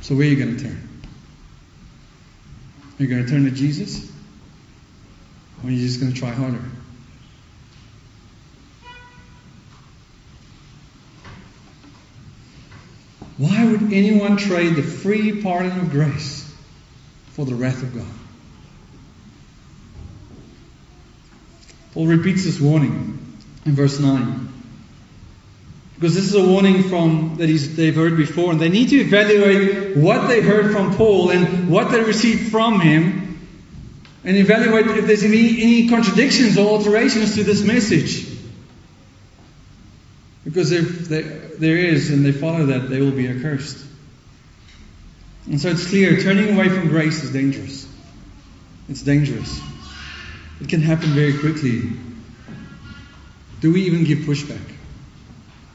[0.00, 0.88] So where are you going to turn?
[2.98, 4.10] Are you going to turn to Jesus?
[5.62, 6.62] Or are you just going to try harder?
[13.38, 16.50] Why would anyone trade the free pardon of grace
[17.32, 18.06] for the wrath of God?
[21.92, 23.18] Paul repeats this warning
[23.64, 24.48] in verse 9.
[25.94, 28.96] Because this is a warning from that he's they've heard before, and they need to
[28.96, 33.25] evaluate what they heard from Paul and what they received from him,
[34.26, 38.26] and evaluate if there's any, any contradictions or alterations to this message.
[40.44, 43.84] Because if there is, and they follow that, they will be accursed.
[45.46, 47.88] And so it's clear turning away from grace is dangerous.
[48.88, 49.60] It's dangerous.
[50.60, 51.82] It can happen very quickly.
[53.60, 54.72] Do we even give pushback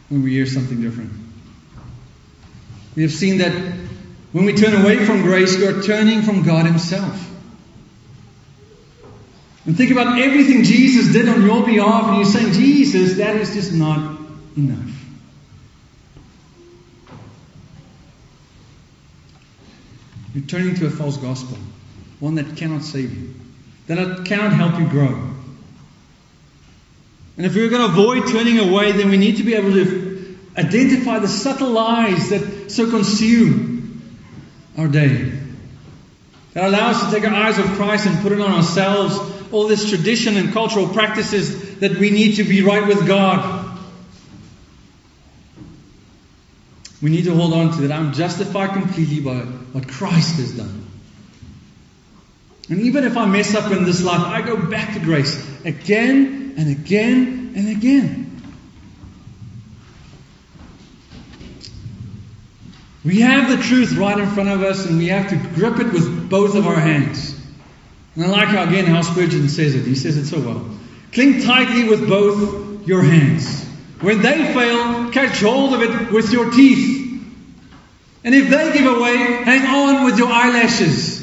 [0.10, 1.12] when we hear something different?
[2.98, 3.54] We have seen that
[4.34, 7.31] when we turn away from grace, we are turning from God Himself.
[9.66, 13.54] And think about everything Jesus did on your behalf, and you're saying, Jesus, that is
[13.54, 14.20] just not
[14.58, 14.90] enough.
[20.34, 21.58] You're turning to a false gospel,
[22.20, 23.36] one that cannot save you
[23.96, 25.30] that cannot help you grow.
[27.38, 30.38] And if we're going to avoid turning away, then we need to be able to
[30.58, 34.20] identify the subtle lies that so consume
[34.78, 35.32] our day.
[36.54, 39.18] That allow us to take our eyes off Christ and put it on ourselves,
[39.52, 43.68] all this tradition and cultural practices that we need to be right with God.
[47.02, 47.92] We need to hold on to that.
[47.92, 50.86] I'm justified completely by what Christ has done.
[52.70, 55.36] And even if I mess up in this life, I go back to grace
[55.66, 58.28] again and again and again.
[63.04, 65.92] We have the truth right in front of us and we have to grip it
[65.92, 67.31] with both of our hands.
[68.16, 69.86] And I like how, again, how Spurgeon says it.
[69.86, 70.70] He says it so well.
[71.14, 73.66] Cling tightly with both your hands.
[74.02, 77.00] When they fail, catch hold of it with your teeth.
[78.24, 81.22] And if they give away, hang on with your eyelashes.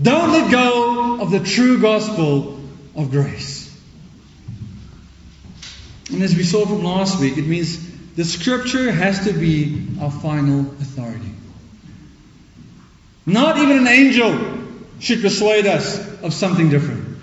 [0.00, 2.60] Don't let go of the true gospel
[2.96, 3.66] of grace.
[6.10, 7.78] And as we saw from last week, it means
[8.16, 11.32] the scripture has to be our final authority.
[13.26, 14.60] Not even an angel
[15.00, 17.18] should persuade us of something different.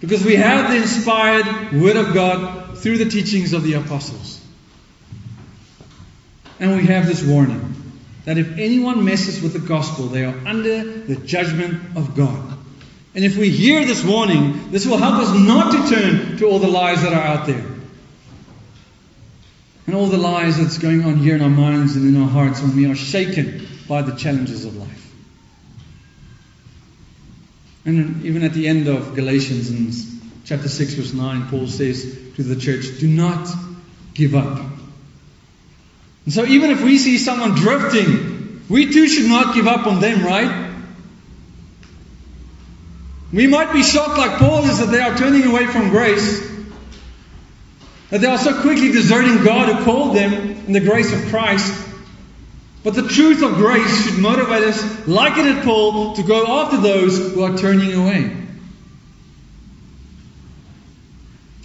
[0.00, 4.40] Because we have the inspired Word of God through the teachings of the apostles.
[6.60, 7.74] And we have this warning
[8.24, 12.58] that if anyone messes with the gospel, they are under the judgment of God.
[13.14, 16.58] And if we hear this warning, this will help us not to turn to all
[16.58, 17.64] the lies that are out there.
[19.86, 22.62] And all the lies that's going on here in our minds and in our hearts
[22.62, 25.11] when we are shaken by the challenges of life.
[27.84, 32.02] And even at the end of Galatians in chapter 6, verse 9, Paul says
[32.36, 33.48] to the church, Do not
[34.14, 34.60] give up.
[36.24, 40.00] And so even if we see someone drifting, we too should not give up on
[40.00, 40.70] them, right?
[43.32, 46.50] We might be shocked, like Paul is, that they are turning away from grace.
[48.10, 50.32] That they are so quickly deserting God who called them
[50.66, 51.91] in the grace of Christ.
[52.82, 56.78] But the truth of grace should motivate us, like it did Paul, to go after
[56.78, 58.36] those who are turning away.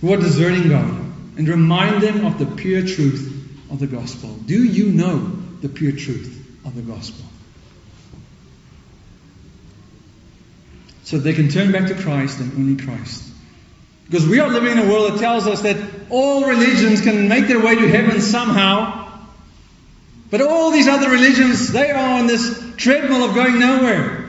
[0.02, 1.06] Who are deserting God.
[1.38, 3.34] And remind them of the pure truth
[3.72, 4.34] of the gospel?
[4.46, 5.18] Do you know
[5.62, 7.26] the pure truth of the gospel?
[11.04, 13.24] So they can turn back to Christ and only Christ.
[14.06, 15.78] Because we are living in a world that tells us that
[16.10, 19.07] all religions can make their way to heaven somehow.
[20.30, 24.26] But all these other religions, they are on this treadmill of going nowhere.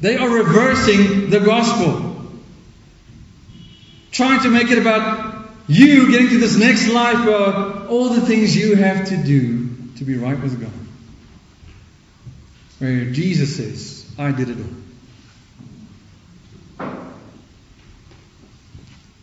[0.00, 2.16] They are reversing the gospel.
[4.10, 5.36] Trying to make it about
[5.68, 10.04] You getting to this next life where all the things you have to do to
[10.04, 10.70] be right with God.
[12.78, 14.66] Where Jesus says, I did it all.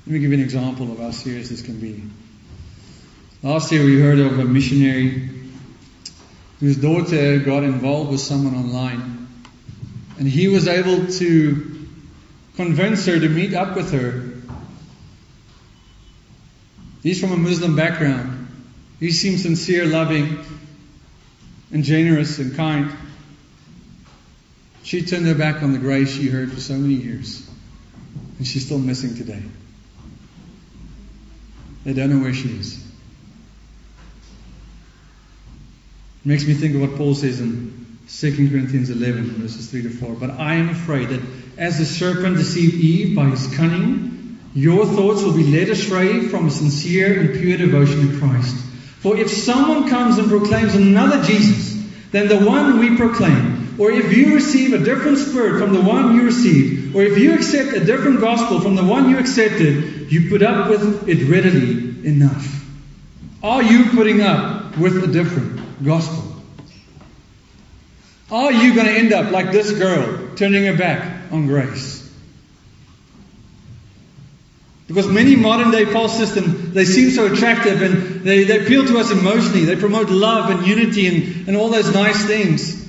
[0.06, 2.04] Let me give you an example of how serious this can be.
[3.43, 5.29] Last year we heard of a missionary
[6.61, 9.27] whose daughter got involved with someone online.
[10.17, 11.87] And he was able to
[12.55, 14.31] convince her to meet up with her.
[17.01, 18.47] He's from a Muslim background.
[19.01, 20.39] He seems sincere, loving,
[21.73, 22.95] and generous and kind.
[24.83, 27.45] She turned her back on the grace she heard for so many years.
[28.37, 29.43] And she's still missing today.
[31.83, 32.82] They don't know where she is.
[36.24, 39.89] It makes me think of what Paul says in 2 Corinthians 11, verses 3 to
[39.89, 40.13] 4.
[40.13, 41.21] But I am afraid that
[41.57, 46.47] as the serpent deceived Eve by his cunning, your thoughts will be led astray from
[46.47, 48.55] a sincere and pure devotion to Christ.
[48.99, 51.74] For if someone comes and proclaims another Jesus
[52.11, 56.15] than the one we proclaim, or if you receive a different spirit from the one
[56.15, 60.30] you received, or if you accept a different gospel from the one you accepted, you
[60.30, 62.63] put up with it readily enough.
[63.41, 65.53] Are you putting up with a different
[65.84, 66.41] gospel?
[68.32, 72.03] Are you going to end up like this girl, turning her back on grace?
[74.88, 78.97] Because many modern day false systems, they seem so attractive and they, they appeal to
[78.99, 79.65] us emotionally.
[79.65, 82.84] They promote love and unity and, and all those nice things.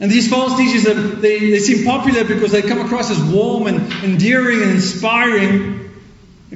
[0.00, 3.92] And these false teachers, they, they seem popular because they come across as warm and
[4.04, 5.90] endearing and inspiring,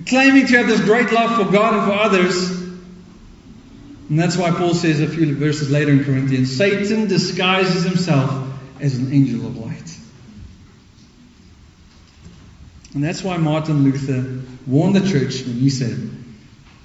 [0.06, 2.57] claiming to have this great love for God and for others.
[4.08, 8.48] And that's why Paul says a few verses later in Corinthians Satan disguises himself
[8.80, 9.98] as an angel of light.
[12.94, 16.10] And that's why Martin Luther warned the church when he said,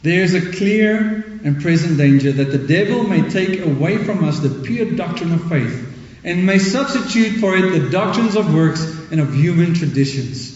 [0.02, 4.40] There is a clear and present danger that the devil may take away from us
[4.40, 5.90] the pure doctrine of faith
[6.24, 10.53] and may substitute for it the doctrines of works and of human traditions.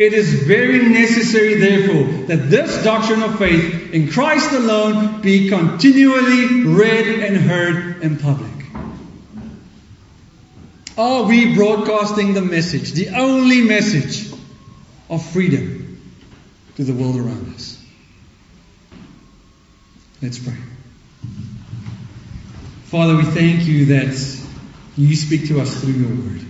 [0.00, 6.64] It is very necessary, therefore, that this doctrine of faith in Christ alone be continually
[6.64, 8.50] read and heard in public.
[10.96, 14.32] Are we broadcasting the message, the only message
[15.10, 16.00] of freedom
[16.76, 17.78] to the world around us?
[20.22, 20.56] Let's pray.
[22.84, 24.18] Father, we thank you that
[24.96, 26.49] you speak to us through your word.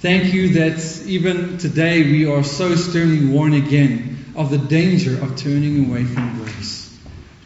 [0.00, 5.36] Thank you that even today we are so sternly warned again of the danger of
[5.38, 6.98] turning away from grace.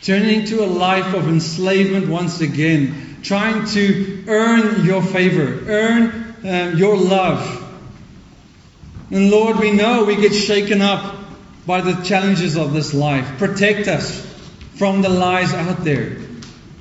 [0.03, 6.77] Turning to a life of enslavement once again, trying to earn your favor, earn um,
[6.77, 7.57] your love.
[9.13, 11.19] And Lord, we know we get shaken up
[11.67, 13.39] by the challenges of this life.
[13.39, 14.27] Protect us
[14.75, 16.17] from the lies out there.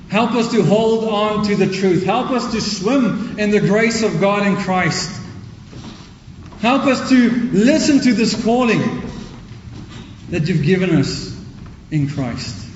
[0.08, 2.04] Help us to hold on to the truth.
[2.04, 5.19] Help us to swim in the grace of God in Christ.
[6.60, 9.02] Help us to listen to this calling
[10.28, 11.34] that you've given us
[11.90, 12.66] in Christ.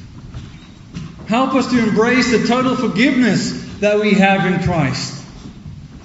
[1.27, 5.23] Help us to embrace the total forgiveness that we have in Christ.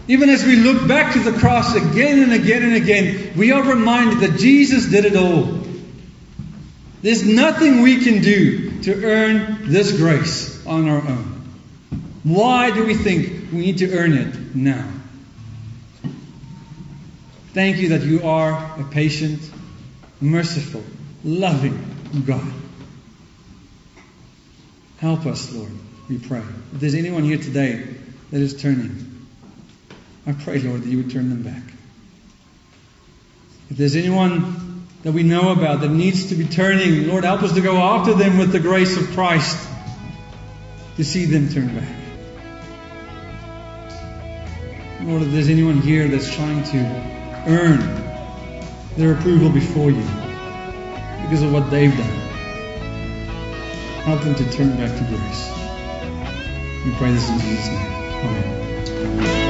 [0.10, 3.64] Even as we look back to the cross again and again and again, we are
[3.64, 5.64] reminded that Jesus did it all.
[7.02, 11.48] There's nothing we can do to earn this grace on our own.
[12.24, 14.86] Why do we think we need to earn it now?
[17.60, 19.42] Thank you that you are a patient,
[20.22, 20.82] merciful,
[21.26, 21.78] loving
[22.26, 22.54] God.
[25.00, 25.74] Help us, Lord,
[26.08, 26.42] we pray.
[26.74, 27.86] If there's anyone here today
[28.32, 29.28] that is turning,
[30.26, 31.62] I pray, Lord, that you would turn them back.
[33.70, 37.52] If there's anyone that we know about that needs to be turning, Lord, help us
[37.56, 39.68] to go after them with the grace of Christ
[40.96, 41.96] to see them turn back.
[45.02, 47.80] Lord, if there's anyone here that's trying to earn
[48.98, 50.04] their approval before you
[51.22, 52.20] because of what they've done,
[54.04, 55.50] help them to turn back to grace.
[56.86, 57.92] We pray this in Jesus' name.
[58.26, 59.49] Amen.